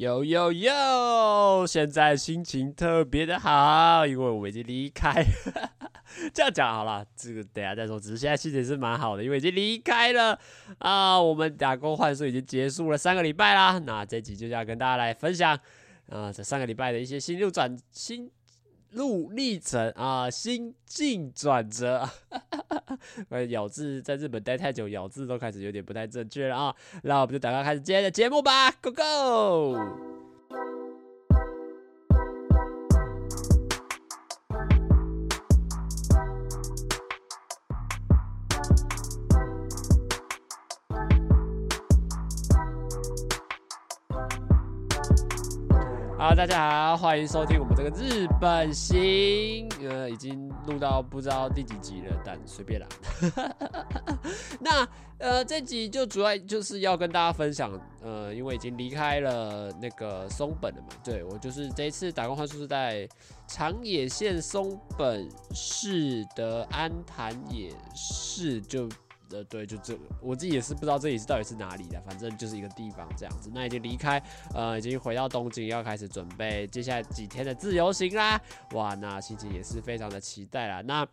[0.00, 1.66] 有有有！
[1.66, 5.22] 现在心情特别的好，因为我已经离开。
[6.32, 8.00] 这样讲好了，这个等下再说。
[8.00, 10.38] 只是现在心情是蛮好的，因为已经离开了
[10.78, 11.20] 啊。
[11.20, 13.78] 我们打工换宿已经结束了三个礼拜啦。
[13.80, 15.54] 那这集就要跟大家来分享
[16.08, 18.30] 啊，这三个礼拜的一些心路转新
[18.92, 22.08] 路历程啊，心境转折。
[23.50, 26.74] 咬字在日本待太久，咬字都开始有点不太正确了啊！
[27.02, 30.19] 那我们就赶快开始今天的节目吧，Go Go！
[46.20, 52.86] 好，大家好，欢迎收听我们这个日本行，呃，已经录到不知道第几集了，但随便啦。
[54.60, 63.08] 那呃，这集就主要就是要跟大家分享，呃，因为已经离开了那个松本了嘛，对，我就是这一次打工换宿是在
[63.48, 68.86] 长野县松本市的安昙野市就。
[69.30, 73.50] 呃，对，就这，我自己也是不知道这里是到底是哪里的，反正就是一个地方这样子。
[73.54, 74.22] 那已经离开，
[74.54, 78.40] 呃，已经回到东京，要开始准备接下来几天的自由行啦。
[78.72, 80.80] 哇，那心情也是非常的期待啦。
[80.82, 81.06] 那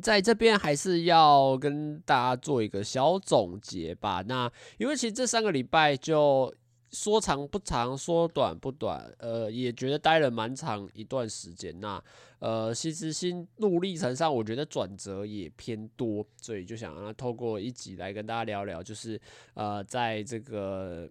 [0.00, 4.22] 在这边还是要跟大家做一个小总结吧。
[4.26, 6.54] 那因为其实这三个礼拜就。
[6.90, 11.78] 说长不长，说短不短，呃，也觉得待了蛮长一段时间。
[11.80, 12.02] 那，
[12.38, 19.20] 呃，其实心路历程上，我觉得转折也偏多，所以就想要透过一集来跟大家聊聊，就是
[19.54, 21.10] 呃，在这个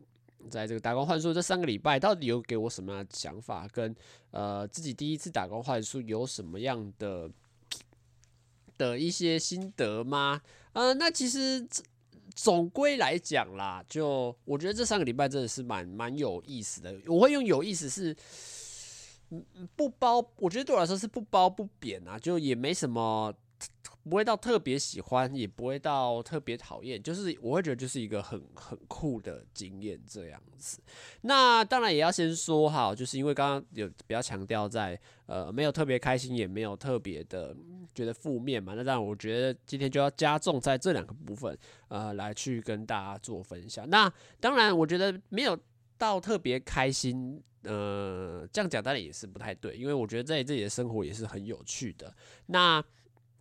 [0.50, 3.95] 在这个打工换宿这三个礼拜，到底有给我什么样的想法，跟
[4.32, 7.30] 呃自己第一次打工换宿有什么样的
[8.78, 10.42] 的一些心得吗？
[10.73, 11.67] 呃，那其实。
[12.36, 16.94] 总归来讲啦，就我觉得这三个礼拜真的是蛮蛮有意思的。
[17.08, 18.16] 我会用有意思是，
[19.75, 23.33] 不包，我觉得对我来说是不褒不贬啊，就也没什么。
[24.08, 30.80] 不会到特别喜欢，也不会到特别讨厌，就是我会觉得就是一个很很酷的经验这样子。
[31.21, 37.55] 那当然也要先说哈，就是因为刚刚有比较强调在呃没有特别开心，也没有特别的
[37.95, 38.76] 觉得负面嘛。
[38.76, 43.89] 那当然我觉得今天就要加重在这两个部分呃来去跟大家做分享。
[43.89, 45.58] 那当然我觉得没有
[45.98, 52.14] 到特别开心，呃这样讲当然也是不太对，因为我觉得在这里的生活也是很有趣的。
[52.45, 52.83] 那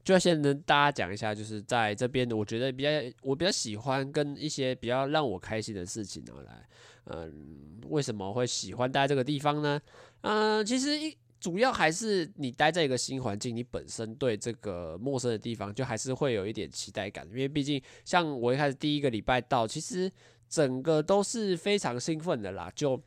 [0.05, 2.91] 就要先跟大家讲一下，就是在这边，我觉得比较
[3.23, 6.69] 我比较喜欢跟一些比较让我开心的事情呢来，
[7.07, 9.81] 嗯，为什么会喜欢待在这个地方呢？
[10.21, 20.13] 嗯，其实一主要还是你待在一个新环境，你本身对这个陌生的地方就还是会有一点期待感，因为毕竟像我一开始第一个礼拜到，其实
[20.51, 23.03] 整个都是非常兴奋的啦，就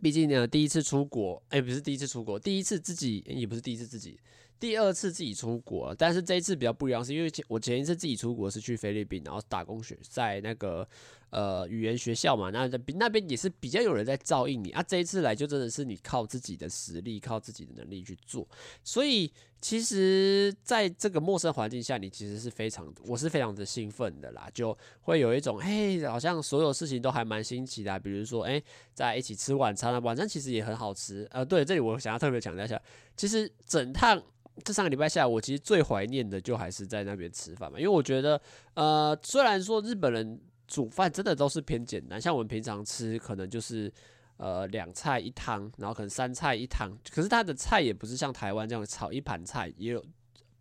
[0.00, 4.18] 毕竟呢第一次出国，哎，不是第一次出国，第一次自己也不是第一次自己。
[4.62, 10.88] 第二次自己出国，但是这一次比较不一样，是因为前我前一次自己出国是去菲律宾，然后打工学在那个
[11.32, 14.82] 呃语言学校嘛，那那边也是比较有人在照应你啊。
[14.82, 18.46] 这一次来就真的是你靠自己的实力，靠自己的能力去做，
[18.84, 28.62] 所以其实在这个陌生环境下，你其实是非常，我是非常的兴奋的啦，就会有一种嘿，好像所有事情都还蛮新奇的，比如说哎，
[28.94, 32.80] 在一起吃晚餐啊，晚餐其实也很好吃，呃，对，这里我想要特别强调一下，
[33.16, 34.22] 其实整趟。
[34.62, 38.38] 这上个礼拜下来，我其实最怀念的就还是在那边吃饭嘛，因为我觉得，
[38.74, 40.38] 呃，虽然说日本人
[40.72, 43.92] 煮饭真的都是偏简单，像我们平常吃可能就是
[44.38, 50.02] 呃两菜一汤，然后可能三菜一汤，可是它的菜也不是像台湾这样炒一盘菜，也有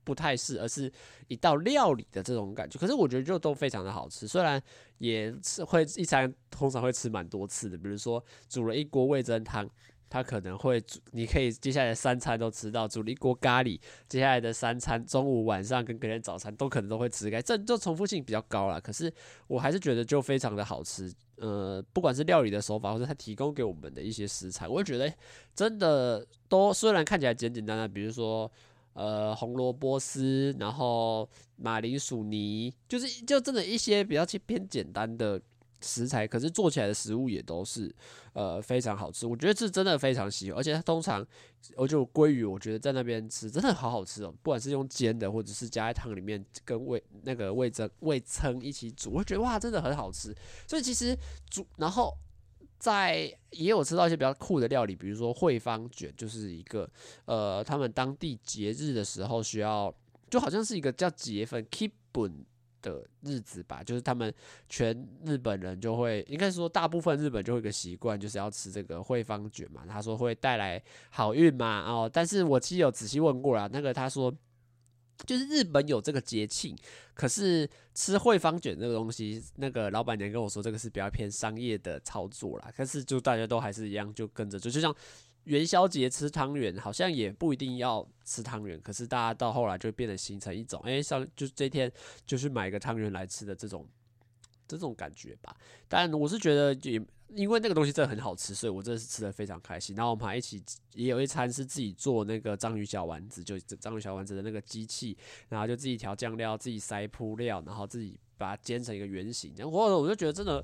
[0.04, 0.92] 不太是，而是
[1.30, 2.78] 一道料理的这种感觉。
[2.78, 4.62] 可是我觉得就都非常的好吃，虽然
[4.98, 9.66] 也是会一餐通常会吃蛮多次的，比如说煮了一锅味噌汤。
[10.12, 13.80] 他可能会煮，你可以接下来三餐都吃到，煮了一锅咖喱，
[14.10, 18.78] 接下来的三餐，中午、晚上跟隔天早餐都可能都会吃开，这就重复性比较高啦。
[18.78, 19.12] 可是
[19.48, 25.10] 我还是觉得就非常的好吃，呃，不管是料理的手法，或者他提供给我们的一些食材，我觉得
[25.56, 28.52] 真的都虽然看起来简简单单，比如说
[28.92, 35.42] 呃红萝卜丝，然后马铃薯泥，就是就真的一些比较偏简单的。
[35.82, 37.94] 食材，可是做起来的食物也都是
[38.34, 41.26] 呃非常好吃，我觉得这真的非常喜欢，而且它通常
[41.76, 50.36] 我就鲑鱼，我觉得在那边吃真的好好吃哦，不管是用煎的，或者是加在汤里面跟味那个味噌味噌一起煮，我觉得哇真的很好吃。
[50.68, 51.18] 所以其实
[51.50, 52.16] 煮，然后
[52.80, 56.90] 在也有吃到一些比较酷的料理，比如说惠方卷，就是一个
[57.26, 59.94] 呃他们当地节日的时候需要，
[60.30, 62.44] 就好像是一个叫节分 Kippun
[62.82, 64.34] 的日子吧，就是他们
[64.68, 69.84] 全日本人就会，应该说大部分日本就会有个习惯，就是要吃这个惠方卷嘛。
[69.88, 74.34] 他说会带来好运嘛，哦，但是我其实有仔细问过了，那个他说
[75.26, 76.76] 就是日本有这个节庆，
[77.14, 84.96] 可是吃惠方卷这个东西，那个老板娘跟我说这个是比较偏商业的操作啦，可是就大家都还是一样，就跟着就就像。
[85.46, 91.92] 元宵节吃汤圆好像也不一定要吃汤圆，可是大家到后来就变得形成一种，哎、欸，像就是这天
[92.26, 93.88] 就是买个汤圆来吃的这种
[94.68, 95.56] 这种感觉吧。
[95.88, 97.04] 但我是觉得也
[97.34, 99.96] 因为那个东西真的很好吃，所以我真的是吃得非常开心。
[99.96, 100.62] 然后我们还一起
[100.94, 105.18] 也有一餐是自己做那个章鱼小丸子，就章鱼小丸子的那个机器，
[105.50, 109.54] 然后就自己调酱料，自己塞铺料，然后自己把它煎成一个圆形。
[109.58, 110.64] 然后我就觉得真的。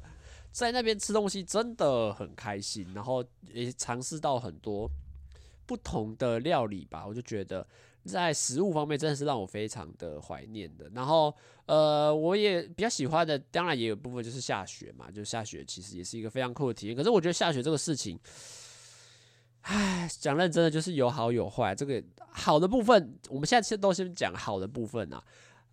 [0.58, 3.24] 在那边吃东西真的很开心，然后
[3.54, 4.90] 也尝试到很多
[5.68, 7.06] 不同的料理吧。
[7.06, 7.64] 我就觉得
[8.06, 10.90] 在食物方面真的是让我非常的怀念的。
[10.96, 11.32] 然后
[11.68, 16.96] 呃，我也比较喜欢的，当然也有部分就是下雪嘛，就下雪其实也是一个非常酷的体验。
[16.96, 18.20] 可是我觉得下雪这个事情，
[19.62, 21.76] 唉，讲认真的就是有好有坏。
[21.76, 25.24] 这个好的部分，我们现在先都先讲好的部分啊。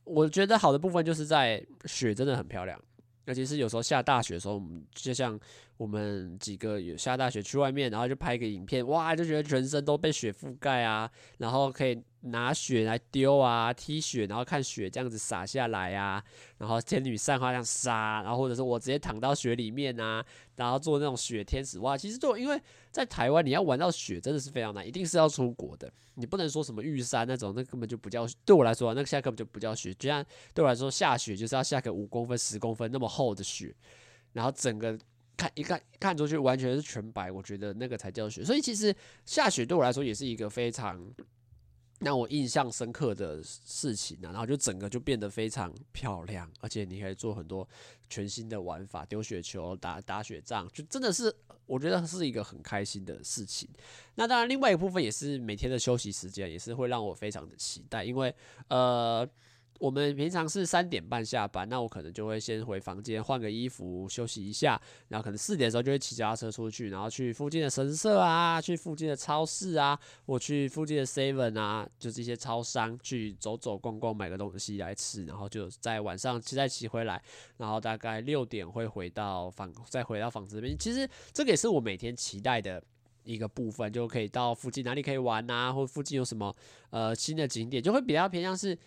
[0.05, 2.79] 我觉得好的部分就是在雪真的很漂亮。
[3.27, 5.39] 尤其是有时候下大雪的时候，我们就像
[5.77, 16.23] 我们几个有下大雪去外面，然后就拍个影片，哇，就觉得全身都被雪覆盖啊，然后可以拿雪来丢啊，踢雪，然后看雪这样子洒下来啊，
[16.59, 20.25] 然后天女散花这样洒，然后或者是我直接躺到雪里面啊，
[20.55, 22.61] 然后做那种雪天使，哇，其实就因为
[22.93, 30.25] 在台湾你要玩到雪真的是非常难，一定是要出国的，你不能说什么玉山那种，那根本就不叫，对我来说，那个现在根本就不叫雪，就像
[30.55, 33.75] 对我来说下雪就是要下个五公分、十公分那么厚的雪，
[34.35, 34.97] 然后整个。
[35.37, 38.45] 看一看看出去完全是全白，我觉得那个才叫雪。
[38.45, 38.95] 所以其实
[39.25, 41.13] 下雪对我来说也是一个非常
[42.01, 44.31] 让我印象深刻的事情啊。
[44.31, 47.69] 然后就整个就变得非常漂亮，而且你可以做很多
[48.09, 51.35] 全新的玩法，丢雪球、打打雪仗，就真的是
[51.67, 53.69] 我觉得是一个很开心的事情。
[54.15, 58.35] 那当然，另外一部分也是每天的休息时间，也是会让我非常的期待，因为
[58.69, 59.29] 呃。
[59.81, 77.23] 我们平常是三点半下班，那我可能就会先回房间换个衣服休息一下，然后可能四点的时候就会骑脚踏车出去，然后去附近的神社啊，去附近的超市啊，我去附近的 Seven 啊，就是一些超商去走走逛逛，买个东西来吃，然后就在晚上骑再骑回来，
[77.57, 80.77] 然后大概六点会回到房，再回到房子这边。
[80.79, 82.83] 其实这个也是我每天期待的。
[83.27, 86.55] 一个部分就可以到附近哪里可以玩啊，或附近有什么
[86.91, 88.79] 呃新的景点，就会比较偏向是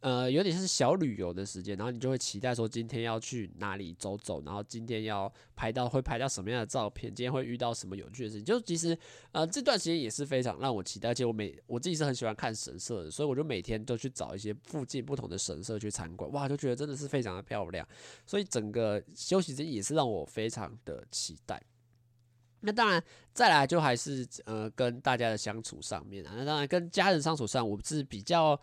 [0.00, 8.44] 呃有点像是小旅游的时间，然后你就会期待说今天要去哪里走走，然后今天要拍到会拍到什么样的照片，今天会遇到什么有趣的事情。
[8.44, 8.96] 就其实
[9.32, 17.86] 呃这段时间也是非常让我期待，而且我每我自己是很喜欢看神社的，所以我就每天都去找一些附近不同的神社去参观，哇，就觉得真的是非常的漂亮，
[18.26, 21.62] 所以整个休息时间也是让我非常的期待。
[22.62, 26.34] 那当然，再来就还是呃跟大家的相处上面啊。
[26.36, 28.60] 那当然跟家人相处上，我是比较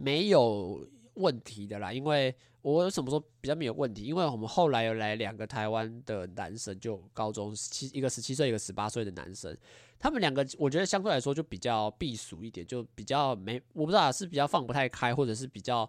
[0.00, 1.92] 没有问题的啦。
[1.92, 4.04] 因为我为什么说比较没有问题？
[4.04, 9.56] 因为我们后来有来两个台湾的男生，就高中七一个十七岁，一个十八岁的男生，
[9.98, 15.88] 他们两个我觉得相对来说就比较避俗一点，就比较没我不知道是比较放不太开，或者是比较。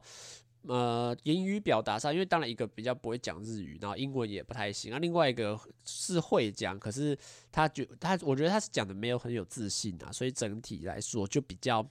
[0.67, 4.99] 呃，言语表达上，因为当然一个比较不会讲日语，然后英文也不太行啊。
[4.99, 7.17] 另外一个是会讲，可是
[7.51, 11.83] 他觉他，我觉得他是讲的没有很有自信啊，所以整体来说就比较。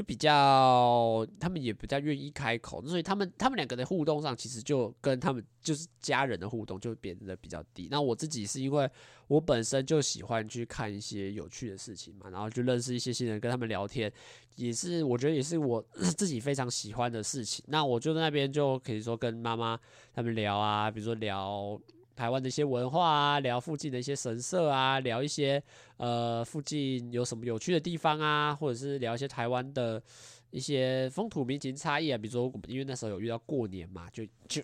[0.00, 7.86] 就比较，他们也比较愿意开口，所以他们他们两个的互动上，其实就跟他们就是家人的互动就变得比较低。
[7.90, 8.90] 那我自己是因为
[9.28, 14.10] 我本身就喜欢去看一些有趣的事情嘛，然后就认识一些新人，跟他们聊天，
[14.56, 15.84] 也是我觉得也是我
[16.16, 17.62] 自己非常喜欢的事情。
[17.68, 19.78] 那我就在那边就可以说跟妈妈
[20.14, 21.78] 他们聊啊，比如说聊。
[22.20, 25.62] 台湾的一些文化啊，聊附近的一些神社啊，聊一些
[25.96, 30.02] 呃附近有什么有趣的地方啊，或者是聊一些台湾的
[30.50, 34.62] 一些风土民情差异啊，比如说我们因为那时候有遇到过年嘛，就就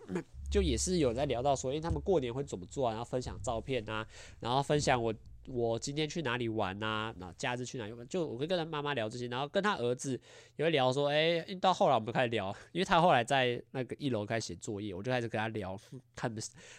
[0.50, 4.06] 就也是有在聊到说，因为，他们过年会怎么做啊，然后分享照片啊，
[4.38, 5.14] 然后分享我。
[5.48, 7.14] 我今天去哪里玩啊？
[7.18, 8.06] 然后假日去哪里玩？
[8.08, 10.20] 就我会跟他妈妈聊这些，然后跟他儿子
[10.56, 15.78] 也会聊说，哎，到后来我们开始聊，因为他后来在那个一楼开始写作业，我就开始跟他聊，
[16.16, 16.34] 看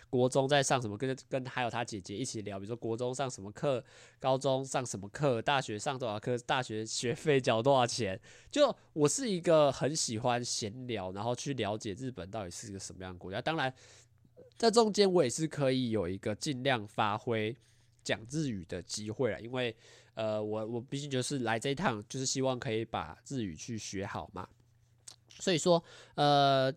[0.09, 3.83] 国中在上什么，跟跟还有他姐姐一起聊，比如说国中上什么课，
[4.19, 8.19] 高中上什么课，大学上多少课，大学学费交多少钱。
[8.51, 13.41] 就我是一个很喜欢闲聊，然后去了解日本到底是一个什么样的国家。
[13.41, 13.74] 当然，
[14.57, 17.55] 在中间我也是可以有一个尽量发挥。
[18.07, 19.75] 讲日语的机会了，因为
[20.13, 24.47] 呃，我我毕竟就是来这一趟，就是希望可以把日语去学好嘛。
[25.27, 25.83] 所以说，
[26.15, 26.71] 呃，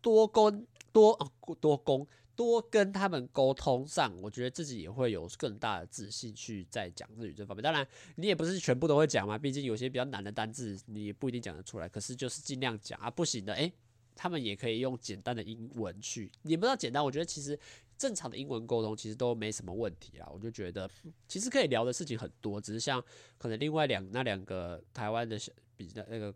[0.00, 0.50] 多沟
[0.92, 1.16] 多
[1.60, 7.62] 多沟多跟他们沟通上，我觉得自己也会有更大的自信去在讲日语这方面。
[7.62, 7.86] 当然，
[8.16, 11.88] 你也不是全部都会讲嘛，毕竟有些比较难的单字你也不一定讲得出来。
[11.88, 13.72] 可是就是尽量讲啊，不行的，诶，
[14.14, 17.02] 他们也可以用简单的英文去，也不知道简单。
[17.02, 17.58] 我觉得其实
[18.02, 20.28] 正常的英文沟通其实都没什么问题啊。
[20.32, 20.90] 我就觉得
[21.28, 23.02] 其实可以聊的事情很多，只是像
[23.38, 26.34] 可能另外两那两个台湾的小比较那个。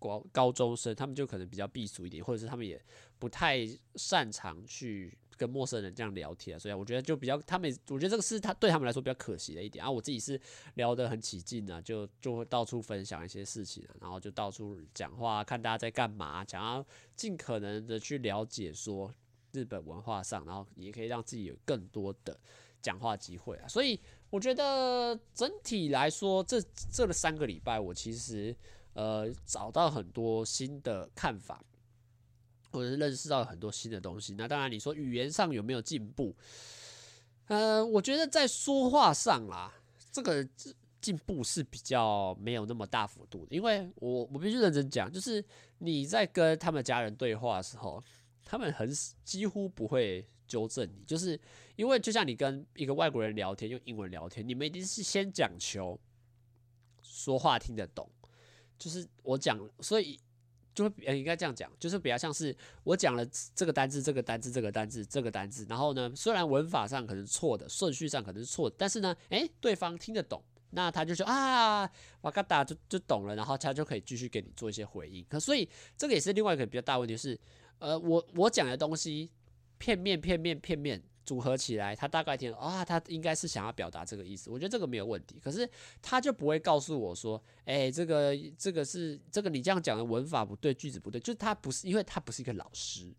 [0.00, 2.80] 高高中生，他们就可能比较避俗一点，或者是他们也
[3.18, 9.90] 不太擅长去跟陌生人这样聊天，所以我觉得就比较他们，我觉得这个是他对他们来说比较可惜的一点啊。
[9.90, 10.40] 我自己是
[10.74, 16.86] 聊得很起劲啊，就就会到处分享一些事情啊，然后就到处讲话，看大家在干嘛，想要
[17.16, 19.12] 尽可能的去了解说
[19.52, 22.38] 日本文化上，然后也可以让自己有更多的
[22.80, 23.68] 讲话机会啊。
[23.68, 24.00] 所以
[24.30, 26.60] 我觉得整体来说，这
[26.92, 28.56] 这三个礼拜我其实。
[28.94, 31.62] 呃，找到很多新的看法，
[32.72, 34.34] 或者是认识到很多新的东西。
[34.34, 36.34] 那当然，你说语言上有没有进步？
[37.46, 39.72] 呃，我觉得在说话上啦，
[40.10, 40.44] 这个
[41.00, 43.54] 进步是比较没有那么大幅度的。
[43.54, 45.44] 因为我我必须认真讲，就是
[45.78, 48.02] 你在跟他们家人对话的时候，
[48.48, 48.90] 他们很
[49.22, 51.38] 几乎不会纠正你，就是
[51.76, 56.00] 因为就像你跟一个外国人聊天，用英文聊天，你们一定是先讲求
[57.02, 58.10] 说话听得懂。
[58.78, 60.18] 就是我讲，所以
[60.72, 71.90] 就会呃应该这样讲，就是比较像是我讲了这个单字、这个单字、这个单字、这个单字，然后呢，虽然文法上可能错的，顺序上可能是错的，但是呢，诶，对方听得懂，那他就说啊，
[72.20, 75.26] 哇嘎达就就懂了，然后他就可以继续给你做一些回应。
[75.28, 77.36] 可所以这个也是另外一个比较大问题，是
[77.78, 79.30] 呃，我我讲的东西
[79.78, 81.02] 片面、片面、片面。
[81.28, 84.48] 组合起来，他大概听啊，他应该是想要表达这个意思。
[84.48, 85.68] 我觉得这个没有问题，可是
[86.00, 93.12] 他就不会告诉我说，哎、这个这个是这个你这样讲的文法不对，句子不对，就是他不是，因为他不是一个老师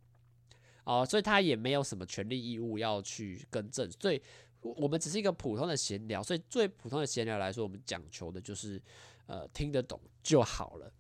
[0.86, 3.88] 哦，所以他也没有什么权利义务要去更正。
[4.02, 4.20] 所以
[4.62, 8.82] 我们只是一个普通的闲聊，所以最普通的闲聊来说，我们讲求的就是
[9.28, 10.92] 呃听得懂就好了。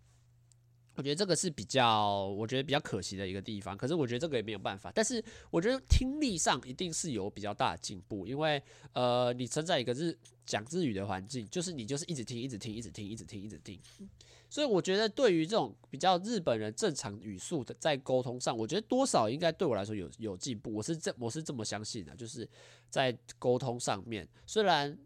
[0.99, 3.77] 我觉得这个是比较，我觉得比较可惜的一个地方。
[3.77, 4.91] 可是我觉得这个也没有办法。
[4.93, 10.13] 但是我觉得听力上一定是有比较大的进步，因为呃，你存在一个日
[10.45, 13.79] 讲日语的环境，就是你就是一直听，一直听，一直听，一直听，一直听。
[14.49, 20.73] 所以我觉得对于这种比较日本人正常语速的在沟通上，我觉得多少应该对我来说有有进步。
[20.73, 22.45] 我是这我是这么相信的，就是
[22.89, 24.97] 在沟通上面，虽然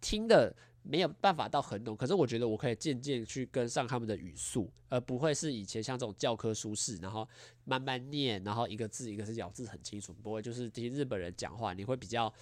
[0.00, 0.56] 听的。
[0.82, 7.28] 没有办法到很懂，可是我觉得我可以渐渐去跟上他们的语速，而不会是以前像这种教科书式，然后
[7.64, 12.32] 慢慢念，然后一个字一个字咬字很清楚，不会就是听日本人讲话，你会比较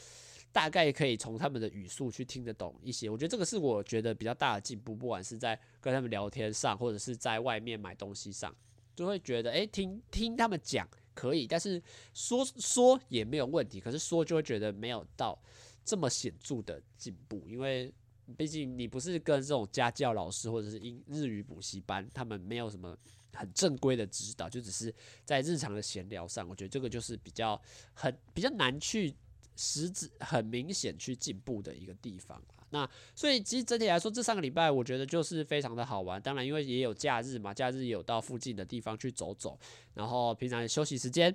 [0.53, 3.11] 大概可以从他们的语速去听得懂一些。
[3.11, 8.55] 我觉得这个是我觉得比较大的进步，不管是在跟他们聊天上，或者是在外面买东西上，
[8.95, 11.83] 就会觉得诶，听听他们讲可以，但是
[12.15, 15.37] 说说也没有问题，可是说就会觉得没有到
[15.85, 17.93] 这么显著的进步，因为。
[18.37, 22.97] 毕竟你不是跟这种家教老师或者是英日语补习班，他们没有什么
[23.35, 24.93] 很正规的指导，就只是
[25.25, 27.61] 在日常的闲聊上，我觉得这个就是比较
[27.95, 29.15] 很比较难去
[29.55, 32.43] 实质很明显去进步的一个地方。
[32.71, 36.21] 那所以其实整体来说，这三个礼拜我觉得就是非常的好玩。
[36.21, 39.57] 当然，因为也有假日嘛，假日有到附近的地方去走走，
[39.95, 41.35] 然后平常休息时间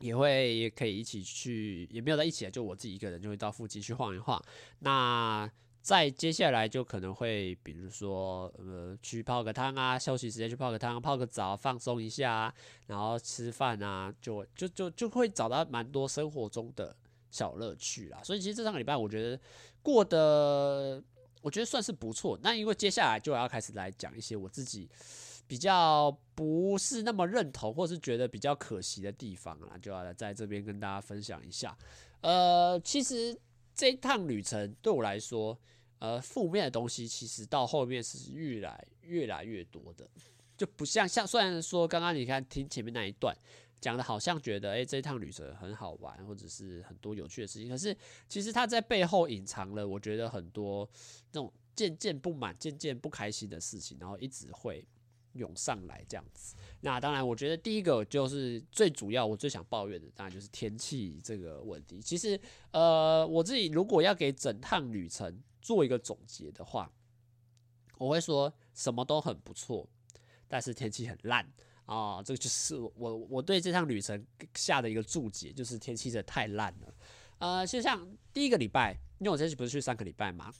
[0.00, 4.42] 也会也可以一起去，也没有在一起，就我自己一个人就会到附近去晃一晃。
[4.78, 5.48] 那
[5.82, 12.54] 再接下来就可能会，比如说，呃，去泡个汤啊，休息时间去泡个汤，泡个澡，放松一下啊，
[12.86, 16.96] 然后吃饭啊，就就就就会找到蛮多生活中的
[17.32, 18.20] 小乐趣啦。
[18.22, 19.36] 所以其实这三个礼拜，我觉得
[19.82, 21.02] 过得，
[21.40, 22.38] 我觉得算是不错。
[22.44, 24.88] 那因为接下来就要开始来讲一些我自己
[25.48, 31.76] 比较不是那么认同，或是觉得比较可惜的地方啦，就要来在这边跟大家分享一下。
[32.20, 33.36] 呃，其实。
[33.74, 35.58] 这一趟旅程对我来说，
[36.02, 40.04] 呃，负面的东西其实到后面是越来越来越多的，
[40.56, 43.32] 就不像像虽然说刚刚你看听前面那一段
[43.80, 47.96] 讲的，好像觉得诶，这一趟旅程很好玩，或者是很多有趣的事情，可是
[48.28, 50.90] 其实它在背后隐藏了我觉得很多
[51.30, 54.84] 那种渐渐不满、渐渐不开心的事情，然后一直会
[55.34, 56.56] 涌上来这样子。
[56.80, 62.02] 那当然，我觉得第一个就是最主要，我最想抱怨的，当然就是天气这个问题。
[62.02, 62.36] 其实，
[62.72, 66.92] 呃，我自己如果要给整趟旅程做一个总结的话，
[67.96, 69.88] 我会说什么都很不错，
[70.48, 71.50] 但是天气很烂
[71.86, 72.22] 啊。
[72.22, 76.94] 这个就是我我对这趟旅程下的一个注解，就是天气真的太烂了。
[77.38, 80.52] 呃，就像第一个礼拜，因为我这次不是去三个礼拜嘛，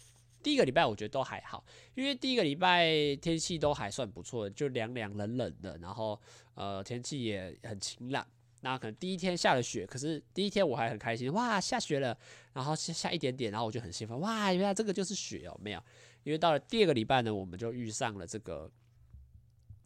[0.42, 6.20] 第一个礼拜我觉得都还好，因为第一个礼拜天气都还算不错，就凉凉冷冷的，然后
[6.54, 8.26] 呃天气也很晴朗。
[8.64, 12.16] 那可能第一天下了雪，可是第一天我还很开心，哇，下雪了，
[12.52, 15.82] 然后下下一点点，然后我就很兴奋，哇，原来这个就是雪哦，没有，
[16.22, 18.70] 因为到了第二个礼拜呢，我们就遇上了这个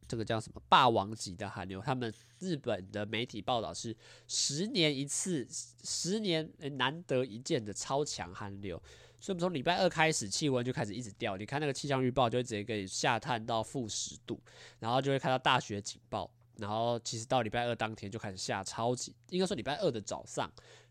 [0.06, 3.97] 这个叫什么霸王级的寒流，他们日本的媒体报道是
[4.28, 5.49] 十年一次，
[5.83, 8.76] 十年难得一见的超强寒流，
[9.18, 14.38] 所以我们从礼拜二开始气温就开始一直掉，你看那个气象预报就会直接给你下探到负十度，
[14.80, 16.30] 然后就会看到大雪警报。
[16.59, 20.51] 然后其实到礼拜二当天就开始下超级，应该说礼拜二的早上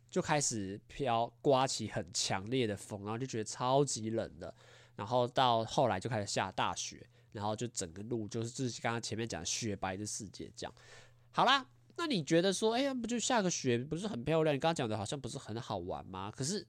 [0.10, 4.54] 就开始飘刮起很强烈的风，然后就觉得超级冷的。
[4.96, 10.74] 然后到后来就开始下大雪，然后就整个路就是就是刚刚前面讲雪白的世界这样。
[11.32, 11.66] 好啦，
[11.98, 14.56] 那你觉得说，哎呀，不就下个雪不是很漂亮？
[14.56, 16.32] 你刚刚讲的好像不是很好玩吗？
[16.36, 16.66] 可是。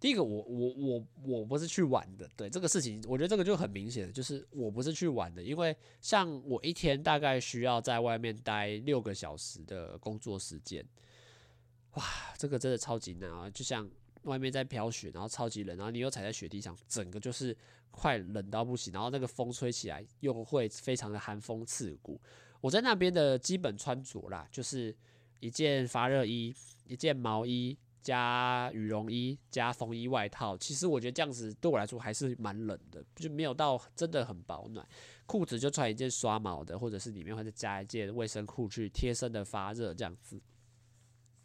[0.00, 10.86] 第一个，我我我我不是去玩的，对这个事情，我觉得这个就很明显，就是我不是去玩的，因为像我一天大概需要在外面待六个小时的工作时间，
[11.94, 12.04] 哇，
[12.36, 13.50] 这个真的超级难啊！
[13.50, 13.90] 就像
[14.22, 17.56] 外面在飘雪，然后超级冷，然后你又踩在雪地上，整个就是
[17.90, 22.20] 快冷到不行，然后那个风吹起来又会非常的寒风刺骨。
[22.60, 24.94] 我在那边的基本穿着啦，就是
[25.40, 26.54] 一件发热衣，
[26.86, 27.76] 一件毛衣。
[28.02, 34.86] 加羽绒衣加风衣外套，其实我觉得这样子对我来说还是蛮冷的，就没有到真的很保暖。
[35.26, 40.40] 裤子就穿一件刷毛的，或者是里面会再加一件卫生裤去贴身的发热这样子。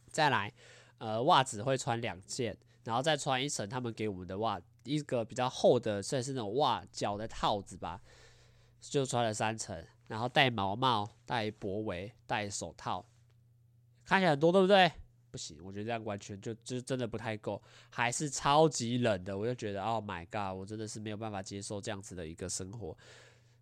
[0.10, 0.53] 再来，
[1.00, 8.01] 呃，袜子会穿两件，然后再穿一层他们给我们的袜，一个比较厚的，算是那种袜脚的套子吧，
[8.79, 13.05] 就穿了三层，然后戴毛帽、戴脖围、戴手套，
[14.05, 14.91] 看起来很多，对不对？
[15.33, 17.59] 不行，我觉得这样完全就就真的不太够，
[17.89, 19.35] 还是超级冷的。
[19.35, 22.95] 我就觉得，Oh my god，我真的是没有办法接受这样子的一个生活。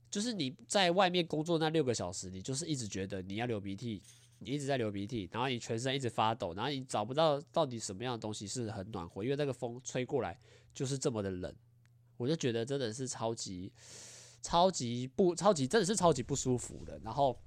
[0.10, 4.04] 就是你在外面工作那六个小时，你就是一直觉得你要流鼻涕，
[4.40, 10.38] 你一直在流鼻涕，然后你全身一直发抖，然后你找不到到底什么样的东西是很暖和，因为那个风吹过来
[10.74, 11.56] 就是这么的冷。
[12.18, 13.72] 我就觉得真的是超级
[14.42, 17.00] 超级不超级，真的是超级不舒服的。
[17.00, 17.40] 然后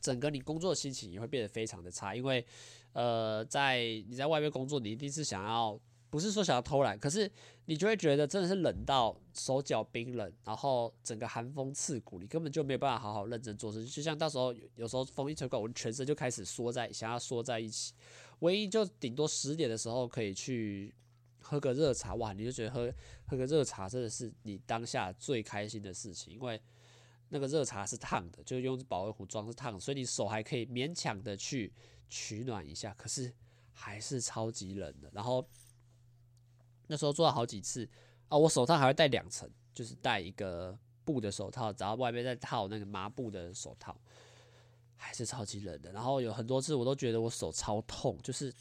[0.00, 2.44] 整个你工作的心情也会变得非常的差，因为。
[2.96, 3.78] 呃，在
[4.08, 5.78] 你在外面工作，你一定是想要，
[6.08, 7.30] 不是说想要偷懒，可是
[7.66, 13.84] 你就会觉得真的是冷到手脚冰冷，然后整个寒风刺骨，你根本就没有办法好好认真做事。
[13.84, 17.92] 就像到时候有时候风一吹过，我全身就开始缩在，想要缩在一起。
[18.38, 20.94] 唯一就顶多十点的时候可以去
[21.42, 22.90] 喝个热茶，哇，你就觉得喝
[23.26, 26.58] 喝个热茶真的是你当下最开心的事情，因为
[27.28, 31.70] 那个热茶是烫的，就用保温壶装是烫，所以你手还可以勉强的去。
[32.08, 33.32] 取暖一下，可是
[33.72, 35.10] 还是超级冷的。
[35.12, 35.46] 然后
[36.86, 37.88] 那时候做了好几次
[38.28, 43.96] 啊，我手套还会戴两层，就是戴一个布的手套，然后外面再套那个麻布的手套，
[44.96, 45.92] 还是超级冷的。
[45.92, 48.52] 然后有很多次我都觉得我手超痛，就是因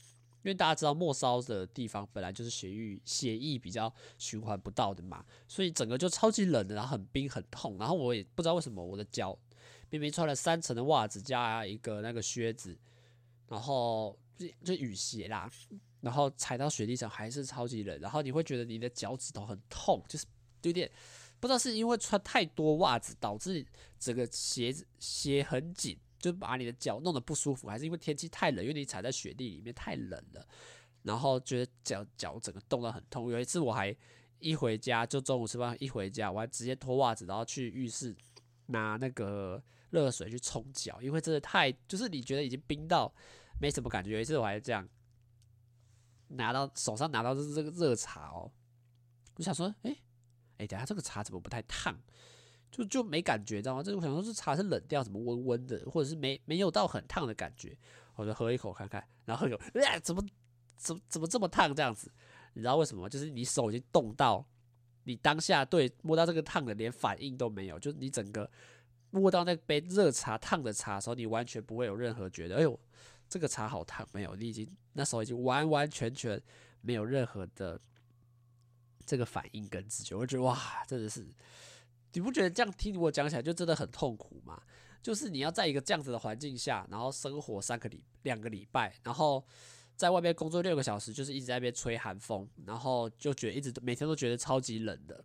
[0.43, 7.77] 为大家知道末梢的地方本来就是血液血液比较循环不到的嘛，所以整个就超级冷的，然后很冰很痛。
[7.77, 9.37] 然后我也不知道为什么我的脚
[9.89, 12.77] 明明穿了三层的袜子加一个那个靴子。
[13.47, 15.49] 然后就就雨鞋啦，
[16.01, 20.25] 然后踩到雪地上还是超级冷，然后你会觉得你的脚趾头很痛，就是
[20.63, 20.89] 有点
[21.39, 23.65] 不知道是因为穿太多袜子导致
[23.99, 30.47] 整个鞋子鞋很紧，就把你的脚弄得不舒服，还是因为天气太冷，因为你踩在雪地里面太冷了，
[31.03, 33.31] 然后觉得脚脚整个冻得很痛。
[33.31, 33.95] 有一次我还
[34.39, 38.15] 一回家就中午吃饭一回家，我还直接脱袜子，然后去浴室
[38.65, 39.63] 拿那个。
[39.95, 43.11] 热水去冲脚，因为真的太就是你觉得已经冰到
[43.61, 44.11] 没什么感觉。
[44.11, 44.85] 有一次我还这样
[46.27, 48.51] 拿到手上拿到的是这个热茶哦，
[49.37, 49.97] 我想说，哎、欸、
[50.57, 51.97] 哎、等下这个茶怎么不太烫？
[52.69, 53.81] 就就没感觉，知道吗？
[53.81, 57.77] 这我想说，这茶是冷掉，怎么温温的，或者是没没有到很烫的感觉？
[58.15, 60.21] 我就喝一口看看，然后有，哎、怎么
[60.75, 61.73] 怎么怎么这么烫？
[61.73, 62.11] 这样子，
[62.53, 63.07] 你知道为什么吗？
[63.07, 64.45] 就是你手已经冻到，
[65.05, 68.51] 你当下对摸到这个烫的连反应都没有，就是你整个。
[69.15, 72.79] 摸到那杯热茶烫的茶的时候，你完全不会有任何觉得，哎呦，
[73.29, 76.41] 这个茶好烫，没有，你已经那时候已经完完全全
[76.81, 77.79] 没有任何的
[79.05, 81.25] 这个反应跟直觉，我觉得哇，真的是，
[82.13, 84.61] 你不觉得这样听我讲起来就真的很痛苦吗？
[85.01, 89.45] 就是你要在一个这样子的环境下，然后生活三个礼两个礼拜，然后
[89.95, 95.23] 在外面工作六个小时，就是一直在那边吹寒风，然后就觉得一直每天都觉得超级冷的。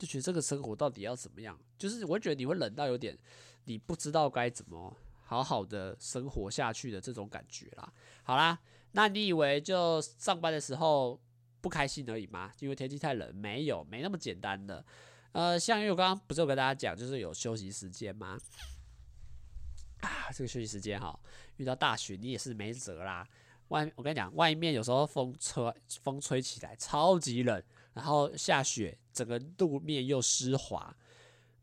[0.00, 1.60] 就觉得这个生活到底要怎么样？
[1.76, 3.16] 就是我觉得你会冷到有点，
[3.64, 7.92] 你不知道该怎么好好的生活下去的这种感觉啦。
[8.22, 8.58] 好啦，
[8.92, 11.20] 那你以为就上班的时候
[11.60, 12.50] 不开心而已吗？
[12.60, 13.36] 因为天气太冷？
[13.36, 14.82] 没有，没那么简单的。
[15.32, 18.38] 呃，像因为我刚刚不是有跟大家讲，就是有休息时间吗？
[20.00, 21.20] 啊，这个休息时间哈，
[21.58, 23.28] 遇到大雪你也是没辙啦。
[23.68, 30.94] 外，我跟你讲，外面有时候风吹风吹起来超级冷，然后下雪，整个路面又湿滑，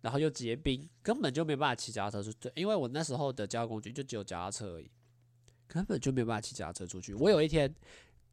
[0.02, 2.52] 然后又结冰，根本就没办法骑脚踏车出去。
[2.56, 4.92] 因为我那时候的交通工具就只有脚踏车而已，
[5.68, 7.14] 根本就没办法骑脚踏车出去。
[7.14, 7.74] 我有一天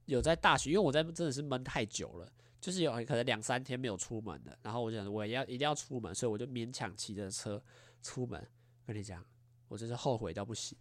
[0.07, 7.63] 有在大学，因为我在真的是闷太久了，就是有可能两三天没有出门的，然后我想我要一定要出门，所以我就勉强骑着车
[8.03, 8.47] 出门。
[8.87, 9.25] 跟你讲，
[9.69, 10.77] 我真是后悔到不行。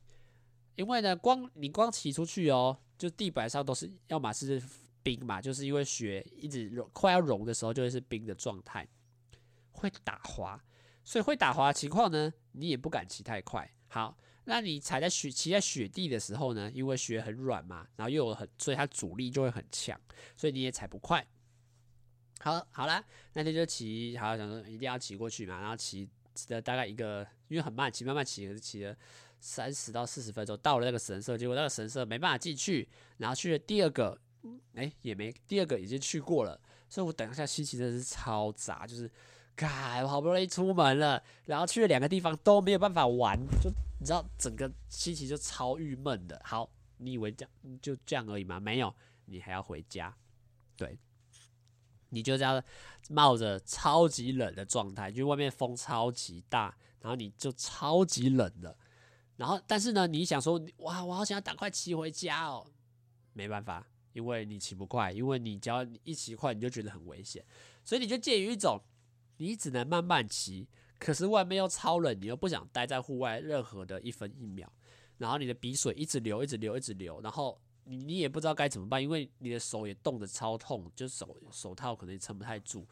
[0.76, 4.62] 因为呢，光你光骑出去哦，就地板上都是要么是
[5.04, 8.88] 冰嘛，就是因为雪一直融，快要融的时候就会是冰的状态，
[9.72, 10.60] 会打滑，
[11.04, 13.70] 所以会打滑的情况呢，你也不敢骑太快。
[13.89, 20.00] 好，那你踩在雪骑在雪地的时候呢，因为雪很软嘛，然后又有很，所以它阻力就会很强，
[20.36, 21.26] 所以你也踩不快。
[22.39, 28.96] 好，好啦，那天就骑，好想说一定要骑过去嘛，然后骑骑了大概一个，因为很慢，骑慢慢骑，可是骑了。
[29.46, 32.88] 三十到四十分钟到了那个神社，结果那个神社没办法进去，
[33.18, 34.18] 然后去了第二个，
[34.76, 39.10] 哎、也没第二个已经去过了，所以我等一下心情真的是超杂，就是，
[39.56, 46.42] 哎，我好不容易出门了，然后去了两个地方都没有办法玩，就你知道整个心情就超郁闷的。
[46.44, 48.60] 好，你以为这样就这样而已吗？
[48.60, 48.94] 没有，
[49.26, 50.16] 你还要回家，
[50.76, 50.98] 对，
[52.10, 52.62] 你就这样
[53.10, 58.78] 冒着超级冷的状态，就外面风超级大，然后你就超级冷的。
[59.38, 62.68] 然后，但是呢，你想说，哇，我好想要赶快骑回家哦，
[63.34, 67.43] 没办法，因为你骑不快，因为你只要你一骑快，你就觉得很危险，
[67.84, 68.80] 所以你就介于一种，
[69.38, 74.71] 你只能慢慢骑，可是外面又超冷，你又不想待在户外任何的一分一秒，
[75.17, 82.88] 然后你的鼻水一直流，一直流，一直流，然后你你也不知道该怎么办，因为你的手也冻得超痛，就手手套可能也撑不太住。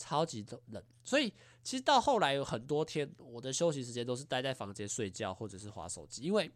[0.00, 1.28] 超级的冷，所以
[1.64, 6.48] 其实到后来有很多天，我的休息时间都是待在房间睡觉或者是滑手机，因为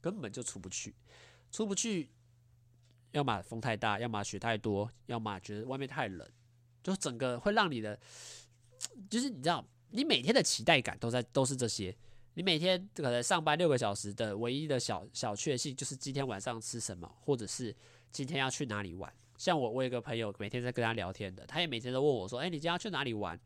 [0.00, 0.94] 根本就出不去，
[1.52, 2.08] 出不去，
[3.12, 6.28] 要么风太大，要么雪太多，要么觉得外面太冷，
[6.82, 7.98] 就整个会让你的，
[9.08, 11.96] 就是你知道，你每天的期待感都在都是这些，
[12.34, 17.74] 你每天可能上班六个小时的唯一的小小确幸就是今天晚上吃什么，或者是
[18.12, 19.12] 今天要去哪里玩。
[19.38, 23.38] 像我，我有个朋友每天在跟他聊天的，他也每天都问我说：“哎、你今天要去哪里玩？”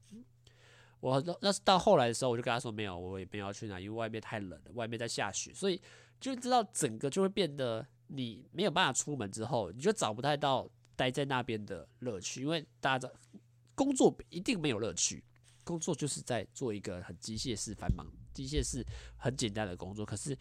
[1.00, 5.80] 我那是到后来的时候，我就跟他说：“没有，我也没有要去哪，因为外面太冷了，外面在下雪，所以
[6.20, 13.10] 就知道整个就会变得你没有办法出门之后，你就找不太到待在那边的乐趣，因为大家
[13.74, 15.24] 工作一定没有乐趣，
[15.64, 18.84] 工作就是在做一个很机械式繁忙、机械式
[19.16, 20.36] 很简单的工作，可是。”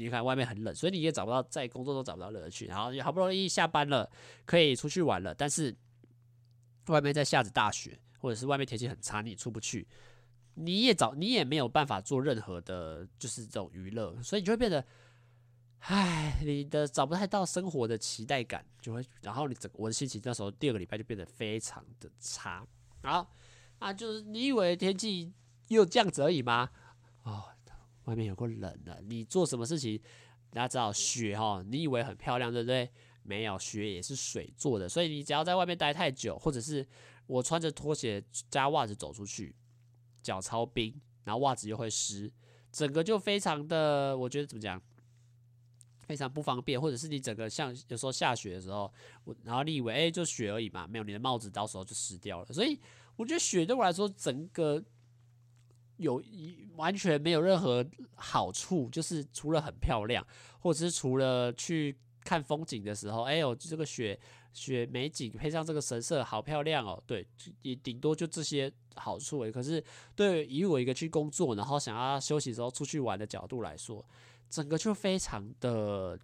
[0.00, 2.66] 你看外面很冷，所以你也找不到在工作中找不到乐趣。
[2.66, 4.08] 然后你好不容易下班了，
[4.44, 5.74] 可以出去玩了，但是
[6.86, 9.84] 外面在下着大雪，或者是外面天气很差，你出不去，
[10.54, 14.86] 你也找你也没有办法做任何的，就是这种娱乐，所以你就会变得，
[15.88, 22.66] 唉，你的找不太到生活的期待感，就会，然后你整个我的心情那时候第二个礼拜就变得非常的差。
[23.02, 23.30] 好，
[23.78, 25.32] 啊，就是你以为天气
[25.68, 26.70] 又这样子而已吗？
[27.24, 27.44] 哦。
[28.04, 30.00] 外面有个冷的，你做什么事情，
[30.50, 32.90] 大家知道雪哈，你以为很漂亮，对不对？
[33.22, 36.86] 没有，雪也是水做的，所以你只要在外面待太久，或者是
[37.26, 39.54] 我穿着拖鞋加袜子走出去，
[40.22, 42.32] 脚超冰，然后袜子又会湿，
[42.72, 44.80] 整个就非常的，我觉得怎么讲，
[46.08, 48.92] 非常不方便，或者是你整个像有时候下雪的时候，
[49.24, 52.80] 我然后你以为哎就雪而已嘛，没有，你的帽子到时候就湿掉了，所以
[53.14, 54.82] 我觉得雪对我来说整个。
[55.98, 60.24] 有一完全没有任何好处，就是除了很漂亮，
[60.60, 64.16] 或者是除了去看风景的时候，哎呦，这个雪
[64.52, 67.02] 雪美景配上这个神社，好漂亮哦。
[67.04, 67.26] 对，
[67.62, 69.40] 也顶多就这些好处。
[69.50, 69.82] 可是
[70.14, 74.06] 对于我一个去工作，然后想要休息的时候出去玩的角度来说，
[74.48, 76.18] 整个就非常的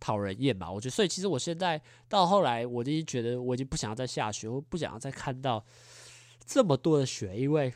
[0.00, 0.70] 讨人厌嘛。
[0.70, 5.64] 我觉得，所以其实我现在到后来，我已经觉得我已经不想要再下雪，我不想要再看到
[6.46, 7.72] 这么多的雪，因为。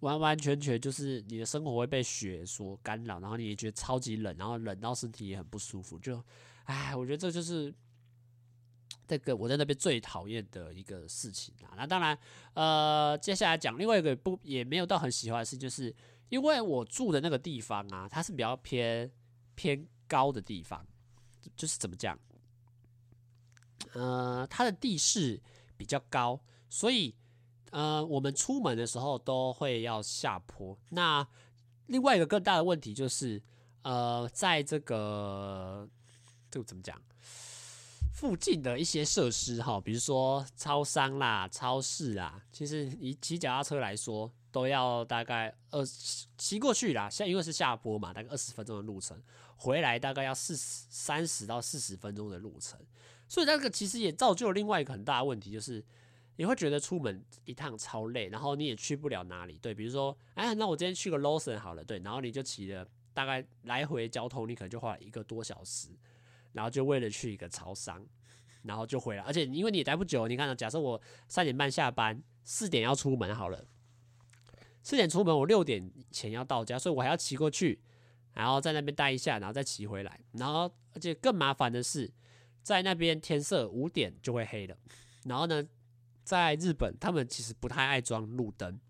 [0.00, 5.98] 完完全全就是你的生活会被雪所干扰，然后你也觉得超级冷，然后冷到身体也很不舒服。
[5.98, 6.24] 就，
[6.64, 7.70] 哎，我觉得这就是
[9.06, 11.76] 这个我在那边最讨厌的一个事情啊。
[11.76, 12.18] 那当然，
[12.54, 15.94] 呃，接下来讲另外一个不也没有到很喜欢的事，就是
[16.30, 19.12] 因为我住的那个地方啊，它是比较偏
[19.54, 20.82] 偏高的地方，
[21.54, 22.18] 就是怎么讲？
[23.92, 25.42] 呃，它的地势
[25.76, 26.40] 比较高，
[26.70, 27.14] 所以。
[27.72, 30.76] 呃，我们出门的时候都会要下坡。
[30.88, 31.24] 那
[31.86, 33.40] 另外一个更大的问题就是，
[33.82, 35.88] 呃，在这个
[36.50, 37.00] 这个怎么讲？
[38.12, 45.84] 附近的一些设施哈，比如说超商啦、超市啦，其实以骑脚踏车来说，都要大概二
[46.36, 49.20] 骑过去啦，现在因为是下坡嘛，大概二十分钟的路程，
[49.56, 52.78] 回来大概要四十三十到四十分钟的路程，
[53.28, 55.84] 所以那个其实也造就了另外一个很大的问题，就是
[56.36, 59.58] 你会觉得出门一趟超累，然后你也去不了哪里。
[59.62, 65.88] 对，比如说，哎，那我今天去个 Lawson 好了，对，然后你就骑了大概来回交通，你可能就花了一个多小时。
[66.52, 68.04] 然后就为了去一个超商，
[68.64, 73.64] 然后就回来，而且因为你也待不久，你看，假设我三点半下班，四点要出门好了，
[74.82, 77.80] 四点出门，我六点前要到家，所以我还要骑过去，
[78.32, 82.12] 然后在那边待一下，然后再骑回来，然后而且更麻烦的是，
[82.62, 84.76] 在那边天色五点就会黑了，
[85.24, 85.66] 然后呢，
[86.24, 88.80] 在日本他们其实不太爱装路灯，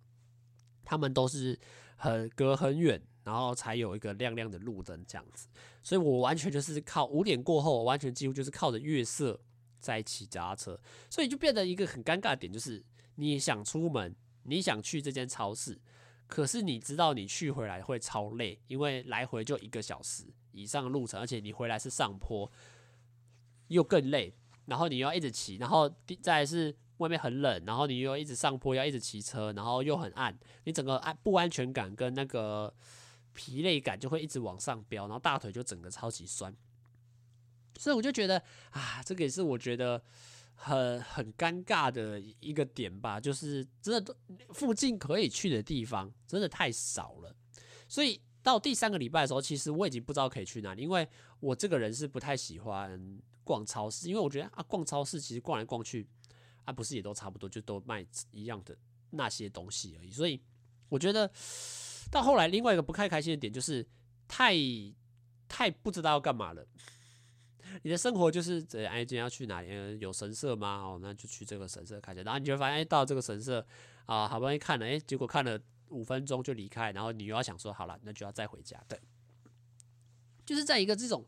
[0.85, 1.59] 他们都是
[1.97, 3.03] 很隔很远。
[3.23, 5.47] 然后才有一个亮亮的路灯这样子，
[5.83, 9.39] 所以我完全就是靠五点过后，完全几乎就是靠着月色
[9.79, 12.83] 在骑脚踏车，所以就变得一个很尴尬的点，就是
[13.17, 14.17] 你想出门，
[14.51, 15.81] 你想去这间超市，
[16.27, 22.51] 可是你知道你去回来会超累，因为来回就一个小时以上路程，而且你回来是上坡，
[23.69, 24.35] 又更累，
[24.67, 32.75] 然后你又要一直骑，然后再是外面很冷，然后你又一直上坡，要一直骑车，然后又很暗，你整个安不安全感跟那个。
[33.33, 36.53] 疲累感就会一直往上飙，然后大腿就整个超级酸，
[37.79, 40.03] 所以我就觉得啊，这个也是我觉得
[40.63, 44.17] 很很尴尬的一个点吧，就是真的
[44.53, 47.35] 附近可以去的地方真的太少了，
[47.89, 51.09] 所以到第三个礼拜的时候，其实我已经不知道可以去哪里，因为
[51.41, 56.07] 我这个人是不太喜欢逛超市，因为我觉得啊，逛超市其实逛来逛去
[56.65, 58.77] 啊，不是也都差不多，就都卖一样的
[59.11, 60.41] 那些东西而已，所以
[60.89, 61.31] 我觉得。
[62.11, 63.87] 到后来，另外一个不太开心的点就是
[64.27, 64.53] 太
[65.47, 66.67] 太不知道要干嘛了。
[67.83, 69.99] 你的生活就是，哎，今天要去哪里？
[69.99, 70.83] 有神社吗？
[70.83, 72.23] 哦，那就去这个神社看一下。
[72.23, 73.65] 然后你就发现，哎，到这个神社
[74.07, 78.83] 啊，好不容易看了，哎，结果看了五分钟就离开，然后你又要想说，好了，那就要再回家。
[78.89, 78.99] 对，
[80.45, 81.25] 就是在一个这种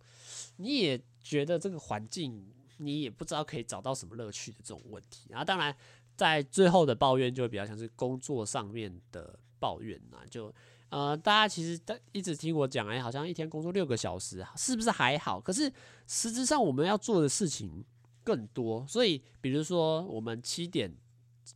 [0.57, 5.27] 你也觉得这个环境你也不知道可以找到什么乐趣的这种问题。
[5.31, 5.77] 然后当然，
[6.17, 10.55] 在最后的抱怨就会比较像是工作上面的抱怨啊，就。
[10.93, 15.41] 呃，大家其实都一直听我讲，哎，好像一天工作六个小时，是不是还好？
[15.41, 15.73] 可是
[16.07, 17.83] 实质上我们要做的事情
[18.23, 20.95] 更多，所以比如说我们七点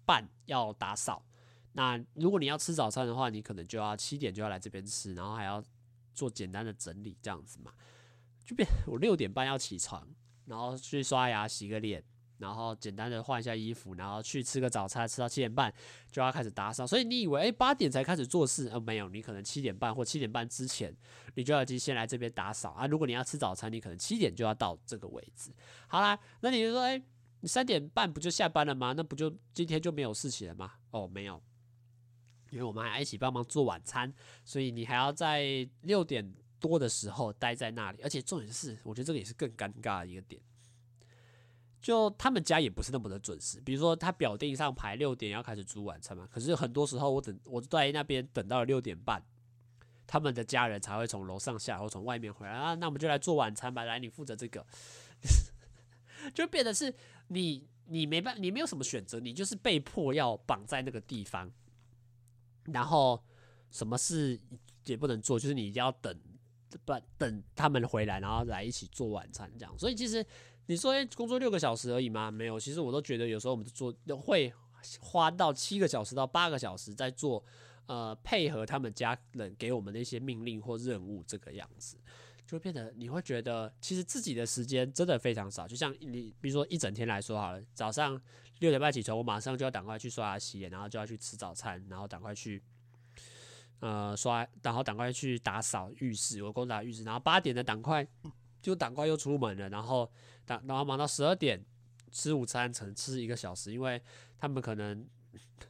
[0.07, 1.23] 半要打扫，
[1.73, 5.63] 那如果你要吃早餐的话，你可能就要七点就要来这边吃，然后还要
[6.15, 7.71] 做简单的整理，这样子嘛，
[8.43, 10.09] 就变我六点半要起床，
[10.47, 12.03] 然后去刷牙、洗个脸。
[12.39, 15.73] 然后简单的换一下衣服，然后去吃个早餐，吃到七点半
[16.11, 16.87] 就要开始打扫。
[16.87, 18.69] 所以你以为哎八点才开始做事？
[18.69, 20.95] 呃没有，你可能七点半或七点半之前，
[21.35, 22.87] 你就要先来这边打扫啊。
[22.87, 25.51] 如果你要吃早餐，你可能七点就要到这个位置。
[25.89, 27.03] 好啦，那你就说哎，
[27.41, 28.93] 你三点半不就下班了吗？
[28.97, 30.73] 那不就今天就没有事情了吗？
[30.91, 31.43] 哦，没有，
[32.51, 34.13] 因为我们还一起帮忙做晚餐，
[34.45, 38.01] 所以你还要在六点多的时候待在那里。
[38.03, 40.41] 而且重点是，我觉得这个也是更尴尬的一个点。
[41.87, 49.23] 就他们家也不是那么的准时，比如说他表定上排六点要开始煮晚餐嘛，可是很多时候我等我在那边等到了六点半，
[50.05, 54.67] 他们的家人才会从楼上下或从外面回来啊，那我们就来做晚餐吧，来你负责这个，
[56.35, 56.93] 就变得是
[57.29, 61.49] 你你没办你没有什么选择，你就是被迫要绑在那个地方，
[62.65, 63.23] 然后
[63.71, 64.41] 什么事
[64.87, 66.21] 也不能做，就是你一定要等
[66.85, 70.27] 不等他们回来，然后来一起做晚餐这样，所以其实。
[70.67, 72.31] 你说工作六个小时而已吗？
[72.31, 74.53] 没有，其实我都觉得有时候我们做会
[75.01, 77.45] 花到七个小时到八个小时在做，
[77.87, 81.97] 呃，配合他们家人给我们的一些命令或任务，这个样子
[82.47, 85.69] 就变得你会觉得其实自己的时间真的非常少。
[85.69, 88.21] 就像你比如说一整天来说好了，早上
[88.59, 92.61] 六点半起床，我马上就要赶快去刷牙洗脸，然后就要去吃早餐，然后赶快去
[93.81, 98.07] 呃刷，然后赶快去打扫浴室，我公打浴室，然后八点的赶快
[98.61, 100.11] 就赶快又出门了，然后。
[100.47, 101.65] 然然后忙到十二点
[102.13, 104.01] 吃午餐，只能吃一个小时，因为
[104.39, 105.07] 他们可能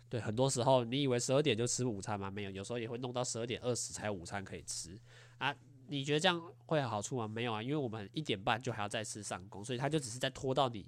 [0.08, 2.30] 对很多时候，你以为十二点就吃午餐吗？
[2.30, 4.98] 没有，有时候也会弄到十二点二十才有午餐可以吃
[5.38, 5.54] 啊。
[5.88, 7.28] 你觉得这样会有好处吗？
[7.28, 10.84] 没有啊，因为我们一点半就还要再次上工，所以他就只是在拖到你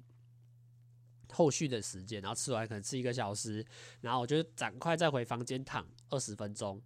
[1.33, 3.65] 后续的时间，然后吃完可能吃一个小时，
[4.01, 6.83] 然后我就赶快再回房间躺二十分钟。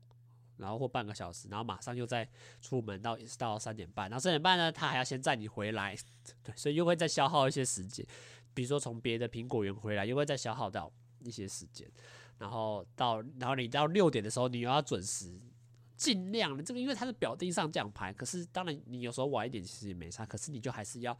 [0.62, 2.26] 然后或半个小时，然后马上又再
[2.62, 5.94] 出门到到三点半，然后三点半呢，他还要先载你回来，
[6.42, 8.06] 对，所以又会再消耗一些时间。
[8.54, 10.90] 比如说从别的苹果园回来，又会再消耗到
[11.24, 11.90] 一些时间。
[12.38, 15.38] 然后到然后你到六点的时候，你又要准时，
[15.96, 18.12] 尽量的这个，因为它是表定上这样排。
[18.12, 21.16] 可是当然你有时候晚一点其实也没差，可是你就还是要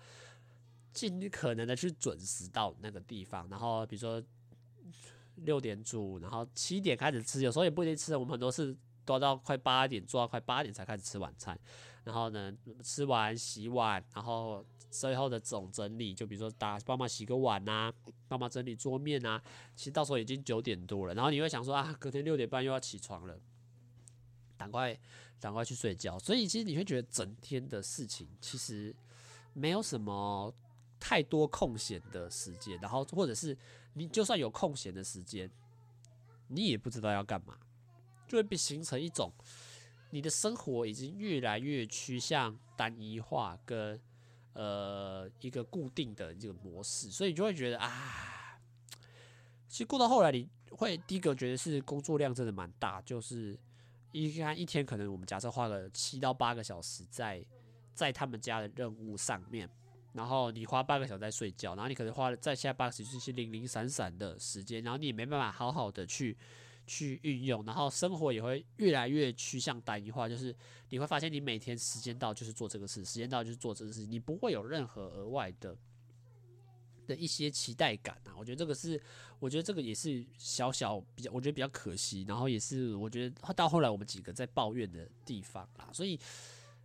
[0.92, 4.20] 尽可能的去准时到那个地方，然后比如说
[5.36, 8.16] 六点煮，然后七点开始吃，有时候也不一定吃。
[8.16, 11.58] 我们很多是都到快八点，做到快八点才开始吃晚餐。
[12.04, 17.92] 然后呢，吃完洗碗，然后最后的总整理，就比如说打帮忙洗个碗呐，
[18.26, 19.40] 帮忙整理桌面呐。
[19.76, 23.38] 其实到时候已经九点多了，然后你会想说啊，隔天六点半又要起床了，
[24.58, 24.98] 赶快
[25.38, 26.18] 赶快去睡觉。
[26.18, 28.94] 所以其实你会觉得整天的事情其实
[29.52, 30.52] 没有什么
[30.98, 33.56] 太多空闲的时间，然后或者是
[33.94, 35.48] 你就算有空闲的时间，
[36.48, 37.56] 你也不知道要干嘛，
[38.32, 39.30] 就会被形成一种。
[40.08, 44.00] 你的生活已经越来越趋向单一化跟
[44.54, 48.58] 呃一个固定的这个模式，所以你就会觉得啊，
[49.68, 53.58] 其实过到后来，你会第一个觉得是工作量真的蛮大，就是
[54.12, 57.44] 一看一天可能我们假设花了七到八个小时在
[57.94, 59.68] 在他们家的任务上面，
[60.12, 66.36] 然后你花八个小时在睡觉，然后你可能花了在下八个小时是零零散散的时间，然后你也没办法好好的去。
[66.92, 70.54] 去运用，然后生活也会越来越趋向单一化，就是
[70.90, 75.74] 你会发现，你每天时间到就是做这个事，时间到就是做这个事，你不会有任何额外的
[77.06, 78.36] 的一些期待感啊。
[78.36, 79.00] 我觉得这个是，
[79.38, 85.88] 我觉得这个也是小小比较，我觉得比较可惜，然后也是我觉得到后来我们几个在抱怨的地方啊。
[85.94, 86.20] 所以，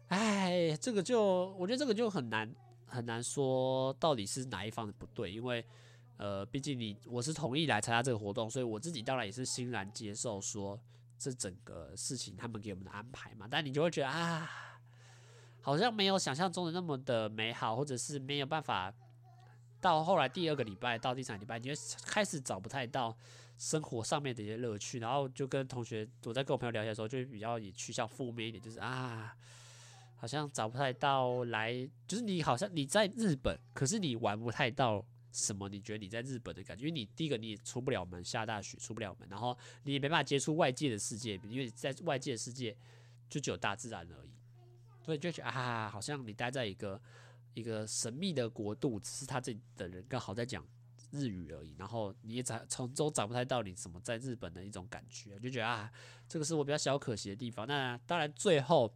[0.07, 2.49] 哎，这个就我觉得这个就很难
[2.85, 5.65] 很难说到底是哪一方的不对，因为。
[6.17, 10.79] 呃，毕竟你我是同意来参加这个活动，所以我自己当然也是欣然接受说
[11.15, 13.47] 这整个事情他们给我们的安排嘛。
[13.49, 14.49] 但你就会觉得啊，
[15.61, 18.91] 好像没有想象中的那么的美好，或者是没有办法
[19.79, 23.15] 到后来第二个礼拜到第三礼拜，你就开始找不太到
[23.59, 29.35] 生活上面的一些乐趣，然后就跟同学我在跟我朋友聊天的时候，就比较也趋向负面一点，就是啊，
[30.15, 35.05] 好像找不太到来，就是你好像你在日本，可是你玩不太到。
[35.37, 35.69] 什么？
[35.69, 36.87] 你觉得你在日本的感觉？
[36.87, 42.75] 因为你第一个你也出不了门，下大雪出不了门，然后你也没办法接触外界的世界，因为在外界的世界
[43.29, 44.31] 就只有大自然而已，
[45.05, 46.99] 所以就觉得啊，好像你待在一个
[47.53, 50.65] 一个神秘的国度，只是他这里的人刚好在讲
[51.11, 55.91] 日语而已，然后你也找从中找不太到你什么在日本的一种感觉，就觉得啊，
[56.27, 57.67] 这个是我比较小可惜的地方。
[57.67, 58.91] 那当然最后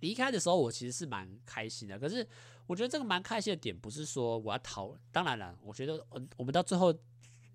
[0.00, 2.26] 离开的时候，我其实是蛮开心的，可是。
[2.70, 4.96] 我觉得这个蛮开心的点，不是说我要逃。
[5.10, 6.94] 当然了，我觉得我我们到最后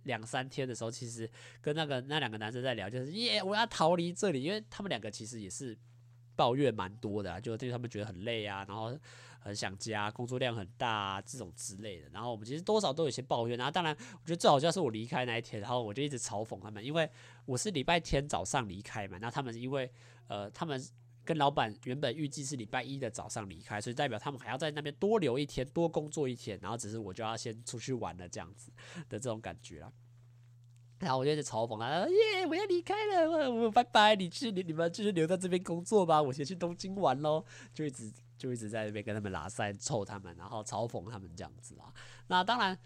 [0.03, 1.29] 两三天的时候，其实
[1.61, 5.77] 跟那个那两个男生在聊，就是耶，我要逃离这里，因为他们两个其实也是
[6.35, 8.93] 抱怨蛮多的，就对他们觉得很累啊，然后
[9.39, 12.09] 很想家，工作量很大啊，这种之类的。
[12.11, 13.57] 然后我们其实多少都有些抱怨。
[13.57, 17.09] 然后当然，我觉得最好笑是我离开那一天，然后我就一直嘲讽他们，因为
[17.45, 19.89] 我是礼拜天早上离开嘛，那他们因为
[20.27, 20.85] 呃他们。
[21.25, 28.71] 跟老板原本预计是礼拜一的早上离开，所以代表他们还要在那边多留一天，多工作一天，然后只是我就要先出去玩了这样子
[29.09, 29.91] 的这种感觉啦。
[30.99, 37.43] 然后我就在嘲讽他，耶，我要离开了，我我拜拜，你去你你们继续留在这边工作吧，我先去东京玩喽。
[37.73, 41.91] 就一直就一直在那边跟他们拉塞，臭他们，然后嘲讽他们这样子啊。
[42.27, 42.77] 那当然，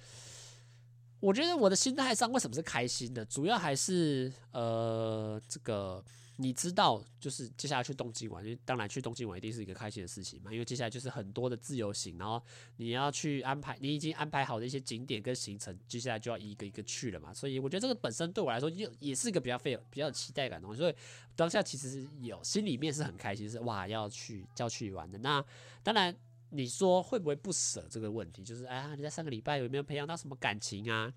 [1.19, 6.03] 我觉得我的心态上为什么是开心的，主要还是呃这个。
[6.41, 10.49] 你知道，就是接下来去东京玩，因为当然去东京玩一定是一个开心的事情嘛。
[10.53, 12.41] 因为接下来就是很多的自由行，然后
[12.77, 17.33] 你要去安排，你已经安排好的一些景点跟行程，接下来就要一个一个去了嘛。
[17.33, 20.79] 所以我觉得这个本身对我来说，也也是一个比较费、比较有期待感的东西。
[20.79, 20.95] 所以
[21.35, 25.17] 当下其实有心里面是很开心，是哇要去要去玩的。
[25.17, 25.43] 那
[25.83, 26.15] 当然
[26.51, 31.13] 你说会不会不舍这个问题，就是哎呀，你在上个礼拜有没有培养到什么感情啊？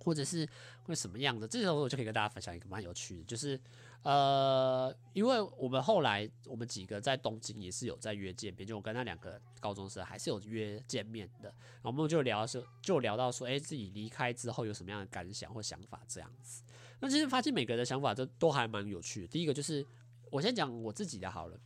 [0.00, 0.44] 或者是
[0.82, 1.46] 会什么样的？
[1.46, 3.60] 这时候我就可以跟大家分享一个蛮有趣的，就是。
[4.02, 11.48] 呃，因为我们后来我们几个在东京也是有在约见面，就我跟那两个高中生还是有约见面的。
[11.50, 16.64] 然后我们就聊说，就聊到说，哎，自己离开之后有什么样的感想或想法这样子。
[16.98, 19.28] 那其实发现每个人的想法都都还蛮有趣的。
[19.28, 19.86] 第一个就是
[20.32, 21.56] 我先讲我自己的好了，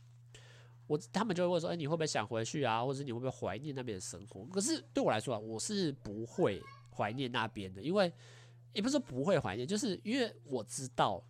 [0.85, 2.85] 我他们就会问说，哎，你会不会想回去啊？
[2.85, 4.45] 或者你会不会怀念那边的生活？
[4.45, 6.61] 可是对我来说啊，我是不会
[6.95, 8.13] 怀念那边的，因为
[8.73, 11.23] 也不是说不会怀念，就是因为我知道。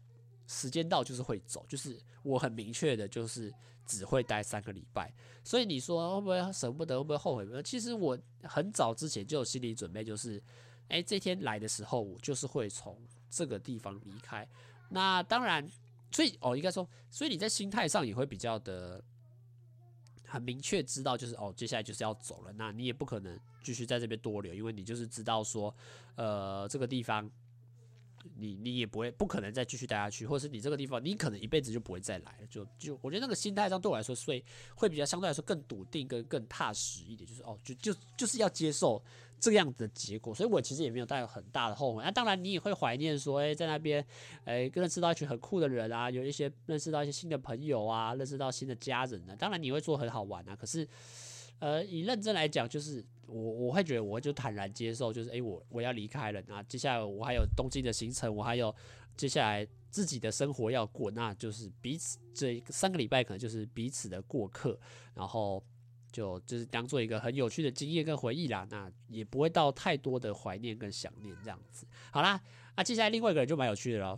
[0.48, 3.54] 时间到就是会走，就是我很明确的，就是
[3.86, 5.14] 只会待三个礼拜。
[5.44, 7.46] 所以你说会不会舍不得，会不会后悔？
[7.64, 10.42] 其实我很早之前就有心理准备，就是，
[10.88, 12.98] 哎，这天来的时候，我就是会从
[13.30, 14.48] 这个地方离开。
[14.90, 15.70] 那当然，
[16.12, 19.04] 所以哦，应该说，所以你在心态上也会比较的
[20.26, 22.54] 很明确，知道就是哦，接下来就是要走了。
[22.54, 25.76] 那你也不可能继续在这边多留，因为你就是知道说，
[26.16, 27.30] 呃，这个地方。
[28.36, 32.48] 你你也不会不可能再继续待下去，或是你这个地方你可能一辈子就不会再来了。
[32.50, 34.44] 就就我觉得那个心态上对我来说，所以
[34.76, 39.02] 会比较相对来说更笃定跟更踏实一点，就是哦，就就就是要接受
[39.40, 40.34] 这个样子的结果。
[40.34, 42.04] 所以我其实也没有带有很大的后悔。
[42.04, 44.06] 那、当然你也会怀念说，哎，在那边，
[44.46, 49.36] 哎，认识到一群很酷的人啊，有一些认识到一些新的朋友啊，认识到新的家人呢、啊。
[49.36, 50.88] 当然你会做很好玩啊，可是。
[51.60, 58.74] 呃，以认真来讲，就是我我会觉得，我就坦然接受，就是诶、我我要离开了，那接下来我还有东京的行程，我还有
[59.18, 64.80] 接下来自己的生活要过，那就是彼此这三个礼拜可能就是彼此的过客，
[65.14, 65.62] 然后
[66.12, 71.86] 就就是当做一个很有趣的经验跟回忆啦，那也不会到太多的怀念跟想念这样子。
[72.12, 72.42] 好啦，
[72.78, 74.18] 那接下来另外一个人就蛮有趣的喽，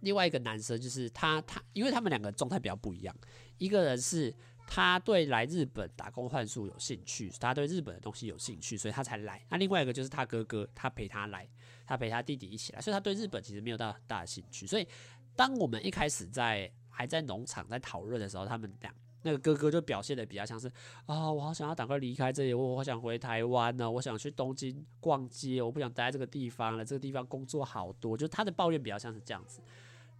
[0.00, 3.14] 另外一个男生就是他他，因为他们两个状态比较不一样，
[3.58, 4.34] 一个人是。
[4.74, 9.44] 他对来日本打工换宿有兴趣，他对日本的东西有兴趣，所以他才来。
[9.50, 11.46] 那另外一个就是他哥哥，他陪他来，
[11.86, 14.66] 他陪他弟弟一起来，所以他对日本其实没有到大的兴趣。
[14.66, 14.88] 所以
[15.36, 20.72] 当我们一开始在还在农场在讨论的时候，他们俩那个哥哥就表现得比较像是
[21.04, 29.60] 啊、我好想要赶快离开这里，我好想回台湾呢，我想去东京逛街，我不想待在这个地方了，这个地方工作好多，就他的抱怨比较像是这样子。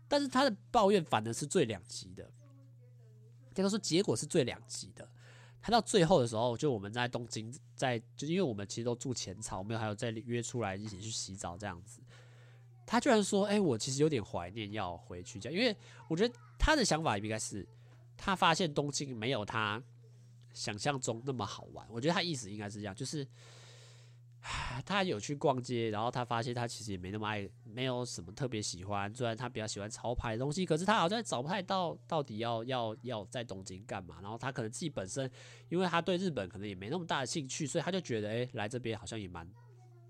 [0.08, 2.30] 但是他的抱怨反而是最两极的。
[3.54, 5.08] 这个说结果是最两极的。
[5.60, 12.00] 他到最后的时候，就我们在东京，在就因为我们其实都住浅草，我们还有再约出来一起去洗澡这样子。
[12.84, 15.76] 他居然说：“哎、我其实有点怀念要回去这样，因为
[16.08, 17.66] 我觉得他的想法应该是，
[18.16, 19.82] 他发现东京没有他
[20.52, 21.86] 想象中那么好玩。
[21.90, 23.26] 我觉得他意思应该是这样，就是。”
[24.84, 29.14] 他有去逛街，然后他发现他其实也没那么爱，没有什么特别喜欢。
[29.14, 34.16] 虽然他比较喜欢潮牌的东西，可是他好像找不太到到底要要要在东京干嘛。
[34.20, 35.30] 然后他可能自己本身，
[35.68, 39.48] 因为他对日本可能也没那么大的兴趣，所以他就觉得，诶，来这边好像也蛮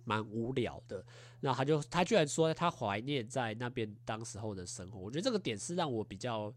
[0.05, 1.05] 蛮无聊的。
[1.41, 4.99] 然后他就他居然说他怀念在那边当时候的生活。
[4.99, 6.53] 我觉得这个点是让我比较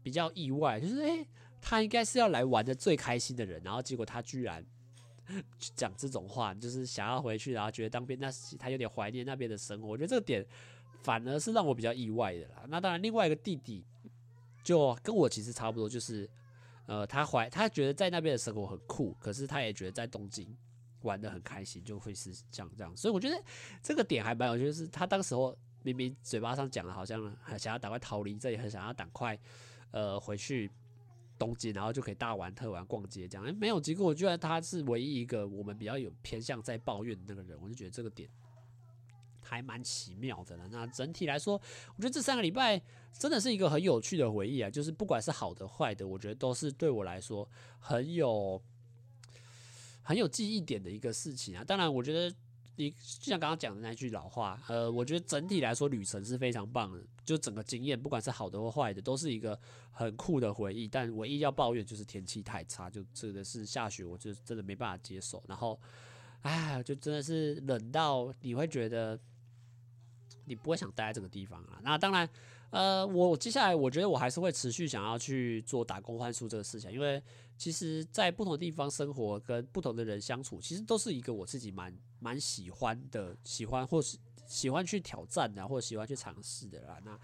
[0.00, 1.26] 比较意外，就是诶，
[1.60, 4.64] 他应该是要来玩的最开心的人，然后结果他居然。
[5.74, 9.88] 讲这种话，就是想要回去，然后觉得当兵那他有点怀念那边的生活。
[9.88, 10.46] 我觉得这个点
[11.02, 12.64] 反而是让我比较意外的啦。
[12.68, 13.84] 那当然，另外一个弟弟
[14.62, 16.28] 就跟我其实差不多，就是
[16.86, 20.56] 呃，他怀他觉得在那边的生活很酷，可是他也觉得在东京
[21.02, 22.96] 玩得很开心，就会是这样这样。
[22.96, 23.42] 所以我觉得
[23.82, 29.38] 这个点还蛮有趣，就是他当时候明明嘴巴上讲的好像很想要赶快逃离这里，很想要赶快
[29.90, 30.70] 呃回去。
[31.38, 33.46] 东京，然后就可以大玩特玩、逛街这样。
[33.46, 38.28] 哎，没有，结果我觉得他是唯一一个我们比较有偏向在抱怨的那个人，我就觉得这个点
[39.42, 40.68] 还蛮奇妙的了。
[40.70, 41.60] 那整体来说，
[41.96, 42.80] 我觉得这三个礼拜
[43.12, 48.62] 真的是一个很有趣的回忆啊，就是不管是好的坏的，我觉得都是对我来说很有
[50.02, 51.62] 很有记忆点的一个事情啊。
[51.62, 52.34] 当然，我觉得。
[52.76, 59.58] 你就像刚刚讲的那句老话，呃，我觉得整体来说旅程是非常棒的，就整个经验，不管是好的或坏的，都是一个
[59.90, 60.86] 很酷的回忆。
[60.86, 65.42] 但唯一要抱怨就是天气太差，就真的是下雪，我就真的没办法接受。
[65.48, 65.80] 然后，
[66.42, 69.18] 哎，就真的是冷到你会觉得
[70.44, 71.80] 你不会想待在这个地方啊。
[71.82, 72.28] 那当然。
[72.70, 77.22] 呃，我接下来我觉得我还是会持续想要去做打工换宿这个事情，因为
[77.56, 86.98] 其实，在不同地方生活跟不同的人相处，其实都是一个我自己蛮蛮喜欢的，喜欢或是喜欢去挑战的，或者喜欢去尝试的啦。
[87.04, 87.18] 那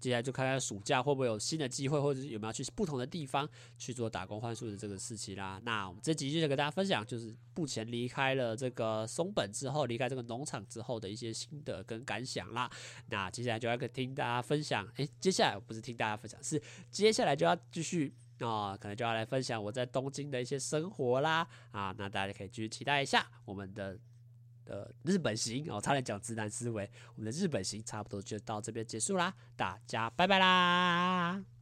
[0.00, 5.60] 接下来就看看暑假会不会有新的机会，或者是有没有去不同的地方去做打工换宿的这个事情啦。
[5.64, 12.70] 那我们这集就想跟大家分享，就是目前离开了这个松本之后，离开这个农场之后的一些心得跟感想啦。
[13.08, 21.46] 那接下来就要跟听大家分享，诶，接下来不是听大家分享，是接下来就要继续啊、可能就要来分享我在东京的一些生活啦。
[21.72, 23.98] 啊，那大家可以继续期待一下我们的。
[24.68, 31.57] 的日本型哦，差点讲直男思维，我们的日本型差不多就到这边结束啦，大家拜拜啦。